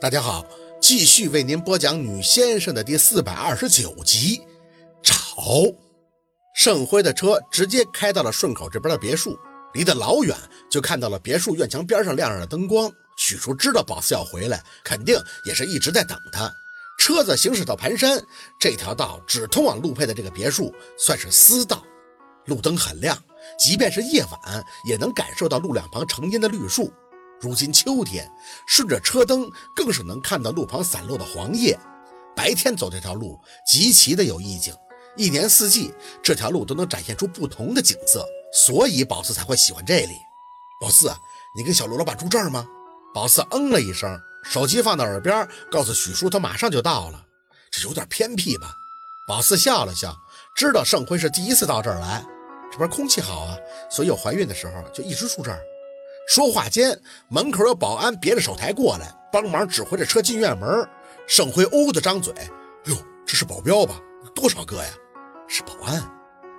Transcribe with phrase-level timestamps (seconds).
[0.00, 0.46] 大家好，
[0.80, 4.40] 继续为您播讲《女先生》的第四百二十九集。
[5.02, 5.16] 找
[6.54, 9.36] 盛辉的车直接开到了顺口这边的别墅，
[9.74, 10.36] 离得老远
[10.70, 12.88] 就看到了别墅院墙边上亮着的灯光。
[13.16, 16.48] 许叔知道宝四要回来，肯定也是一直在等他。
[17.00, 18.22] 车子行驶到盘山，
[18.56, 21.82] 这条道只通往陆佩的这个别墅，算是私道，
[22.46, 23.20] 路灯很亮，
[23.58, 26.92] 即便是夜晚也能感受到路两旁成荫的绿树。
[27.40, 28.30] 如今秋天，
[28.66, 31.78] 顺着车灯更是能看到路旁散落的黄叶。
[32.34, 34.74] 白天走这条路极其的有意境，
[35.16, 35.92] 一年四季
[36.22, 40.14] 这条路都能展现出不同的景色，所以宝四才会喜欢这里。
[40.80, 41.12] 宝四，
[41.56, 42.66] 你跟小陆老板住这儿吗？
[43.14, 47.24] 宝四嗯了一声，手机放到耳边，告诉许叔他马上就到了。
[47.70, 48.72] 这有点偏僻吧？
[49.26, 50.16] 宝四笑了笑，
[50.56, 52.24] 知道盛辉是第一次到这儿来，
[52.70, 53.56] 这边空气好啊，
[53.90, 55.60] 所以有怀孕的时候就一直住这儿。
[56.28, 60.86] 说话间，门口有保安别着手台过来帮忙指挥着车进院门。
[61.26, 62.50] 盛辉哦的张嘴：“哎
[62.84, 62.96] 呦，
[63.26, 63.98] 这是保镖吧？
[64.34, 64.90] 多少个呀
[65.48, 66.06] ？”“是保安。”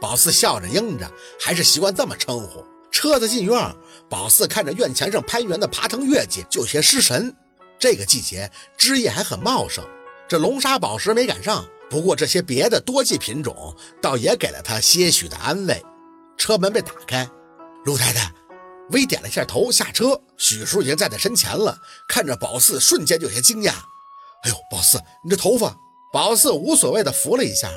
[0.02, 1.08] 宝四笑着应着，
[1.40, 2.66] 还是习惯这么称呼。
[2.90, 3.76] 车子进院，
[4.10, 7.36] 宝四看着院墙上攀援的爬藤月季，就些失神。
[7.78, 9.86] 这个季节枝叶还很茂盛，
[10.28, 15.86] 这龙沙宝石没赶上，不过这些别的多季品种倒也给了他些许的安慰。
[16.38, 17.30] 车门被打开，
[17.86, 18.34] 陆太太。
[18.92, 20.22] 微点了一下头，下车。
[20.38, 23.74] 许叔已经站在身前了，看着宝四，瞬间就有些惊讶。
[24.44, 25.76] 哎呦，宝四，你这头发！
[26.12, 27.76] 宝四无所谓的扶了一下，嗨，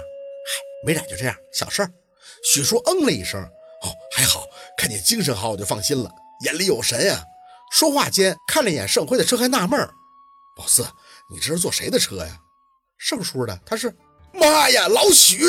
[0.87, 1.91] 没染就这样，小事儿。
[2.45, 4.47] 许叔嗯了一声，哦，还好，
[4.77, 6.11] 看你精神好，我就放心了，
[6.45, 7.25] 眼里有神呀。
[7.73, 9.91] 说话间，看了一眼盛辉的车，还纳闷儿：
[10.57, 10.87] 宝四，
[11.31, 12.39] 你这是坐谁的车呀？
[12.99, 13.95] 盛叔的，他是。
[14.33, 15.45] 妈呀，老许！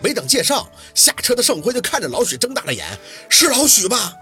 [0.00, 2.98] 没等介绍，下车的盛辉就看着老许，睁大了眼，
[3.30, 4.14] 是老许吧？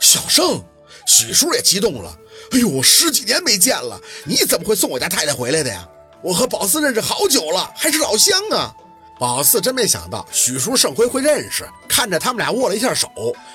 [0.00, 0.62] 小盛，
[1.06, 2.16] 许叔也激动了。
[2.52, 5.88] 哎呦，十几年没见了，你怎么会送我家太太回来的呀？
[6.22, 8.74] 我和宝四认识好久了，还是老乡啊。
[9.18, 13.08] 宝四真没想到许叔盛辉会认识，看着他们俩握了一下手，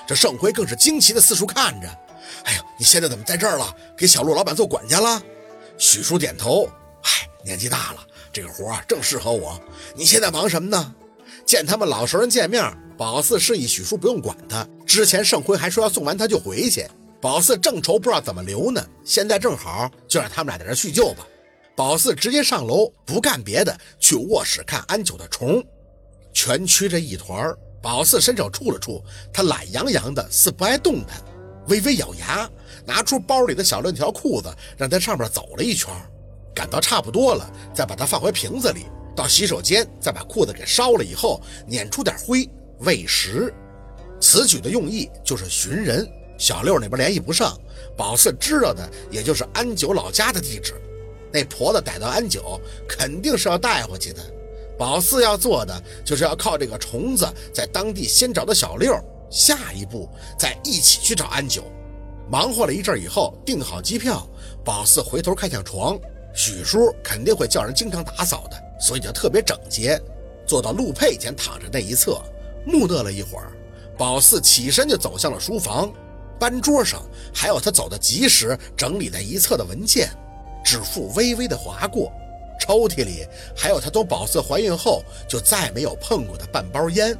[0.06, 1.88] 这盛辉更是惊奇的四处看着。
[2.44, 3.74] 哎呦，你现在怎么在这儿了？
[3.96, 5.20] 给小陆老板做管家了？
[5.78, 6.68] 许叔点头。
[7.02, 7.10] 哎，
[7.44, 9.60] 年纪大了，这个活正适合我。
[9.94, 10.94] 你现在忙什么呢？
[11.44, 12.62] 见他们老熟人见面。
[13.00, 14.68] 宝四示意许叔不用管他。
[14.84, 16.86] 之前盛辉还说要送完他就回去。
[17.18, 21.26] 宝四正愁不知道怎么留呢，现在正好，就让他们俩在这叙旧吧。
[21.74, 25.64] 宝四直接上楼，不干别的，去卧室看安九的虫，
[26.34, 27.50] 全曲着一团。
[27.80, 31.22] 宝四伸手触了触，他懒洋洋的，似不爱动弹，
[31.68, 32.46] 微微咬牙，
[32.84, 35.88] 拿出包里的小链条裤子，让在上面走了一圈，
[36.54, 38.84] 感到差不多了，再把它放回瓶子里。
[39.16, 42.46] 到洗手间，再把裤子给烧了以后，碾出点灰。
[42.80, 43.52] 喂食，
[44.20, 46.08] 此举的用意就是寻人。
[46.38, 47.54] 小六那边联系不上，
[47.94, 50.74] 宝四知道的也就是安九老家的地址。
[51.30, 52.58] 那婆子逮到安九，
[52.88, 54.22] 肯定是要带回去的。
[54.78, 58.98] 宝四要做的就是要靠这个虫子在当地先找到小六，
[59.30, 60.08] 下一步
[60.38, 61.64] 再一起去找安九。
[62.30, 64.26] 忙活了一阵以后，订好机票，
[64.64, 65.98] 宝四回头看向床，
[66.34, 70.00] 许叔肯定会叫人经常打扫的，所以就特别整洁。
[70.46, 72.18] 坐到陆佩前躺着那一侧。
[72.64, 73.52] 木讷了一会儿，
[73.96, 75.92] 宝四起身就走向了书房。
[76.38, 77.02] 班桌上
[77.34, 80.08] 还有他走的及时整理在一侧的文件，
[80.64, 82.10] 指腹微微的划过。
[82.58, 83.26] 抽屉里
[83.56, 87.16] 还有他从宝四怀孕后就再没有碰过的半包烟。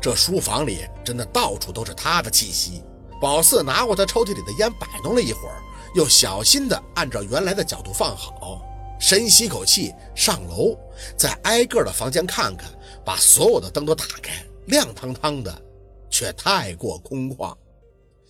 [0.00, 2.82] 这书房里真的到处都是他的气息。
[3.20, 5.62] 宝四拿过他抽屉里的烟，摆弄了一会儿，
[5.94, 8.60] 又小心的按照原来的角度放好，
[8.98, 10.76] 深吸口气，上楼，
[11.16, 12.68] 再挨个的房间看看，
[13.04, 14.44] 把所有的灯都打开。
[14.66, 15.62] 亮堂堂的，
[16.10, 17.54] 却太过空旷。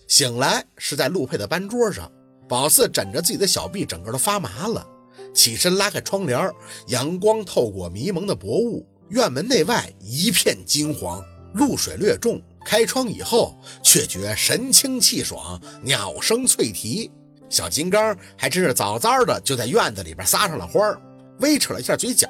[0.07, 2.11] 醒来是在陆佩的班桌上，
[2.47, 4.85] 宝四枕着自己的小臂，整个都发麻了。
[5.33, 6.51] 起身拉开窗帘，
[6.87, 11.23] 阳光透过迷蒙的薄雾，院门内外一片金黄，
[11.53, 12.41] 露水略重。
[12.65, 17.11] 开窗以后，却觉神清气爽，鸟声脆啼。
[17.49, 21.01] 小金刚还真是早早的就在院子里边撒上了欢儿，
[21.39, 22.29] 微扯了一下嘴角。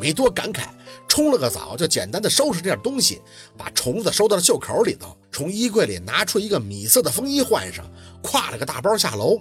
[0.00, 0.64] 没多感慨，
[1.08, 3.20] 冲了个澡，就简单的收拾点东西，
[3.56, 7.84] 把虫子收到了袖口里头，从衣柜里拿出一个米色的风衣换上，
[8.22, 9.40] 挎了个大包下楼。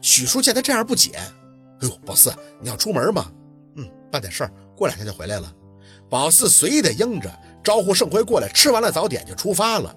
[0.00, 1.32] 许叔见他这样不解，哎
[1.82, 3.30] 呦，宝四，你要出门吗？
[3.76, 5.52] 嗯，办点事儿，过两天就回来了。
[6.08, 7.30] 宝四随意的应着，
[7.62, 9.94] 招呼盛辉过来，吃完了早点就出发了。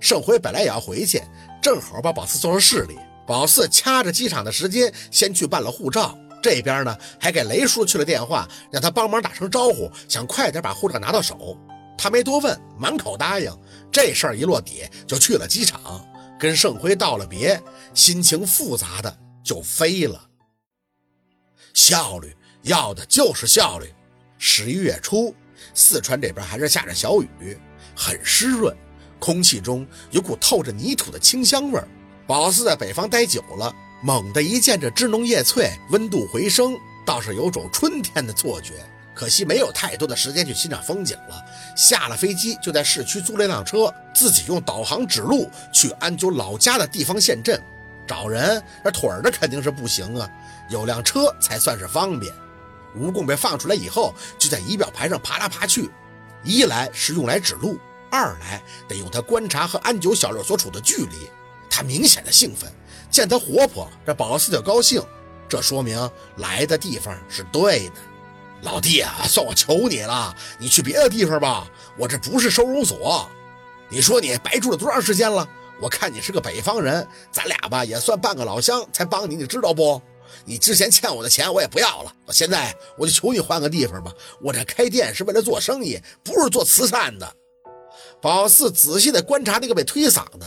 [0.00, 1.22] 盛辉本来也要回去，
[1.60, 2.96] 正好把宝四送到市里。
[3.26, 6.16] 宝四掐着机场的时间，先去办了护照。
[6.48, 11.58] 这边呢，还给雷叔去了电话，让他帮忙打声招呼，想快点把护照拿到手。
[11.98, 13.54] 他没多问，满口答应。
[13.92, 16.02] 这事儿一落底，就去了机场，
[16.40, 17.62] 跟盛辉道了别，
[17.92, 19.14] 心情复杂的
[19.44, 20.26] 就飞了。
[21.74, 23.92] 效率，要的就是效率。
[24.38, 25.34] 十一月初，
[25.74, 27.58] 四川这边还是下着小雨，
[27.94, 28.74] 很湿润，
[29.18, 31.86] 空气中有股透着泥土的清香味儿。
[32.26, 38.74] 宝四在北方待久了，猛地一见这枝浓叶翠，温度回升，倒是有种春天的错觉。
[39.12, 41.44] 可惜没有太多的时间去欣赏风景了。
[41.76, 47.60] 下了飞机就在市区租了一辆车，自己用导航指路去安九老家的地方县镇。
[48.06, 50.30] 找人，那腿儿的肯定是不行啊，
[50.70, 52.32] 有辆车才算是方便。
[52.96, 55.90] 蜈蚣被放出来以后，就在仪表盘上爬来爬去，
[56.44, 57.76] 一来是用来指路，
[58.10, 61.28] 二来得用它观察和安九小六所处的距离。
[61.68, 62.72] 他明显的兴奋，
[63.10, 65.02] 见他活泼，这宝四就高兴，
[65.48, 67.94] 这说明来的地方是对的。
[68.62, 73.28] 老弟啊，算我求你了，你去别的地方吧，我这不是收容所。
[73.88, 75.48] 你说你白住了多长时间了？
[75.80, 80.02] 我看你是个北方人，咱俩吧也算半个老乡，才帮你，你知道不？
[80.44, 84.12] 你之前欠我的钱我也不要了，现在我就求你换个地方吧。
[84.42, 87.32] 我这开店是为了做生意，不是做慈善的。
[88.20, 90.46] 宝四仔细的观察那个被推搡的，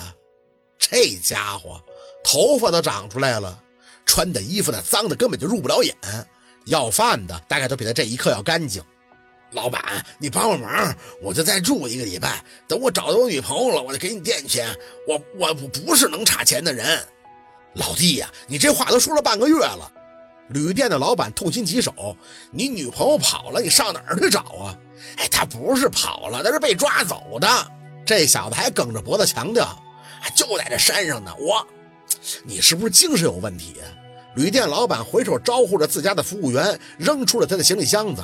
[0.77, 1.81] 这家伙
[2.23, 3.61] 头发都长出来了，
[4.05, 5.95] 穿的衣服呢脏的根本就入不了眼。
[6.65, 8.83] 要饭的大概都比他这一刻要干净。
[9.51, 12.41] 老板，你帮帮忙，我就再住一个礼拜。
[12.67, 14.73] 等我找到我女朋友了，我就给你垫钱。
[15.07, 17.05] 我我不是能差钱的人。
[17.73, 19.91] 老弟呀，你这话都说了半个月了。
[20.49, 22.15] 旅店的老板痛心疾首。
[22.51, 24.77] 你女朋友跑了，你上哪儿去找啊？
[25.17, 27.47] 哎，她不是跑了，她是被抓走的。
[28.05, 29.77] 这小子还梗着脖子强调，
[30.35, 31.33] 就在这山上呢。
[31.37, 31.65] 我，
[32.43, 33.75] 你是不是精神有问题？
[34.35, 38.23] 旅店老板回手招呼着自家的服务员，扔出了他的行李箱子。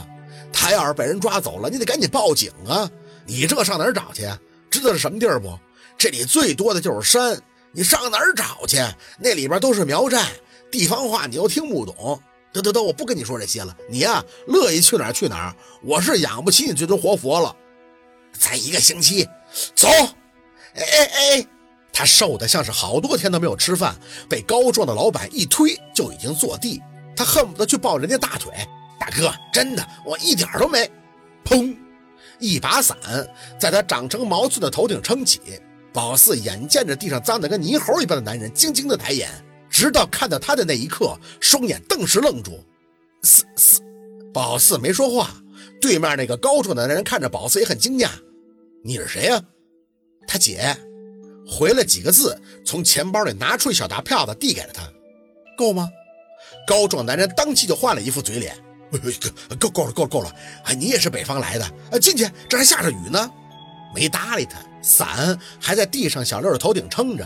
[0.53, 2.89] 他要是被人抓走了，你得赶紧报警啊！
[3.25, 4.25] 你这上哪儿找去？
[4.69, 5.59] 知道是什么地儿不？
[5.97, 7.37] 这里最多的就是山，
[7.73, 8.77] 你上哪儿找去？
[9.19, 10.25] 那里边都是苗寨，
[10.71, 12.21] 地方话你又听不懂。
[12.53, 15.55] 得得得，我不跟你说这些了，你呀，乐意去哪儿去哪儿。
[15.83, 17.53] 我是养不起你这尊活佛了。
[18.39, 19.27] 才一个星期，
[19.75, 19.87] 走！
[19.89, 21.47] 哎哎哎！
[21.97, 23.95] 他瘦得像是好多天都没有吃饭，
[24.29, 26.79] 被高壮的老板一推就已经坐地。
[27.15, 28.53] 他恨不得去抱人家大腿。
[28.99, 30.87] 大哥，真的，我一点都没。
[31.43, 31.75] 砰！
[32.37, 32.95] 一把伞
[33.59, 35.41] 在他长成毛寸的头顶撑起。
[35.91, 39.27] 宝四眼见着地上脏得跟泥猴一般的男人，惊惊的抬眼，
[39.67, 42.63] 直到看到他的那一刻，双眼顿时愣住。
[43.23, 43.81] 四四，
[44.31, 45.31] 宝四没说话。
[45.81, 48.09] 对面那个高壮的男人看着宝四也很惊讶
[48.85, 49.41] ：“你是谁呀？”
[50.27, 50.77] 他姐。
[51.47, 54.83] 回了几个字，从钱包里拿出一小沓票子递给了他，
[55.57, 55.89] 够吗？
[56.67, 58.55] 高壮男人当即就换了一副嘴脸，
[59.59, 60.35] 够够了够了够了！
[60.65, 61.65] 哎，你也是北方来的？
[61.91, 63.31] 啊，进去，这还下着雨呢。
[63.95, 67.25] 没搭理他，伞还在地上小六的头顶撑着。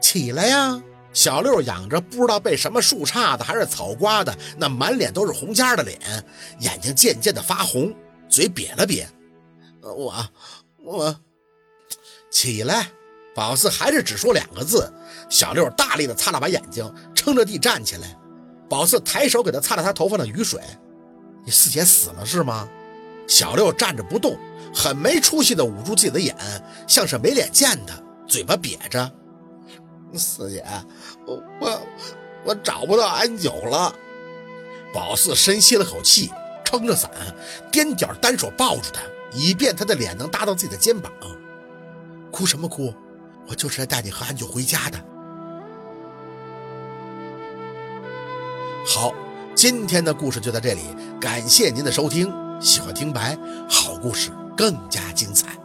[0.00, 0.82] 起来呀！
[1.12, 5.98] 小六仰着不知道被什么树杈子还是草刮的，那满脸都是红痂的脸，
[6.60, 7.94] 眼睛渐渐的发红，
[8.28, 9.04] 嘴瘪了瘪。
[9.82, 10.14] 我
[10.82, 11.20] 我
[12.30, 12.90] 起来。
[13.34, 14.92] 宝四还是只说两个字，
[15.28, 18.16] 小六大力的擦了把眼睛，撑着地站起来。
[18.68, 20.60] 宝四抬手给他擦了擦头发的雨水。
[21.44, 22.68] 你四姐死了是吗？
[23.26, 24.36] 小六站着不动，
[24.74, 26.36] 很没出息的捂住自己的眼，
[26.86, 27.94] 像是没脸见他，
[28.26, 29.10] 嘴巴瘪着。
[30.14, 30.64] 四姐，
[31.24, 31.80] 我我
[32.44, 33.94] 我找不到安九了。
[34.92, 36.32] 宝四深吸了口气，
[36.64, 37.08] 撑着伞，
[37.70, 39.00] 踮脚单手抱住他，
[39.32, 41.12] 以便他的脸能搭到自己的肩膀。
[42.32, 42.92] 哭什么哭？
[43.50, 45.04] 我就是来带你和安九回家的。
[48.86, 49.12] 好，
[49.56, 50.82] 今天的故事就到这里，
[51.20, 52.32] 感谢您的收听。
[52.60, 53.36] 喜欢听白，
[53.68, 55.59] 好故事更加精彩。